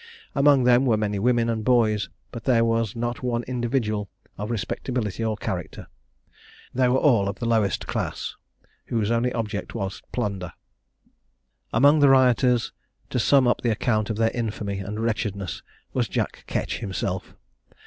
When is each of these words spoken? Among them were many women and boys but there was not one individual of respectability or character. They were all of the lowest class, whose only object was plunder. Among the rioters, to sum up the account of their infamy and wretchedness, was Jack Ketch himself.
Among 0.33 0.63
them 0.63 0.87
were 0.87 0.97
many 0.97 1.19
women 1.19 1.47
and 1.47 1.63
boys 1.63 2.09
but 2.31 2.45
there 2.45 2.65
was 2.65 2.95
not 2.95 3.21
one 3.21 3.43
individual 3.43 4.09
of 4.35 4.49
respectability 4.49 5.23
or 5.23 5.37
character. 5.37 5.85
They 6.73 6.87
were 6.89 6.97
all 6.97 7.29
of 7.29 7.37
the 7.37 7.45
lowest 7.45 7.85
class, 7.85 8.35
whose 8.87 9.11
only 9.11 9.31
object 9.33 9.75
was 9.75 10.01
plunder. 10.11 10.53
Among 11.71 11.99
the 11.99 12.09
rioters, 12.09 12.73
to 13.11 13.19
sum 13.19 13.47
up 13.47 13.61
the 13.61 13.69
account 13.69 14.09
of 14.09 14.17
their 14.17 14.31
infamy 14.31 14.79
and 14.79 14.99
wretchedness, 14.99 15.61
was 15.93 16.07
Jack 16.09 16.45
Ketch 16.47 16.79
himself. 16.79 17.35